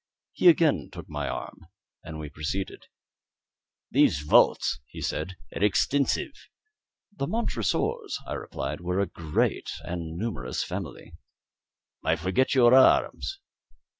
He 0.31 0.47
again 0.49 0.89
took 0.91 1.07
my 1.07 1.29
arm, 1.29 1.67
and 2.03 2.17
we 2.17 2.27
proceeded. 2.31 2.87
"These 3.91 4.21
vaults," 4.21 4.79
he 4.87 4.99
said, 4.99 5.35
"are 5.55 5.63
extensive." 5.63 6.31
"The 7.15 7.27
Montresors," 7.27 8.17
I 8.25 8.33
replied, 8.33 8.81
"were 8.81 8.99
a 8.99 9.05
great 9.05 9.69
and 9.83 10.17
numerous 10.17 10.63
family." 10.63 11.13
"I 12.03 12.15
forget 12.15 12.55
your 12.55 12.73
arms." 12.73 13.41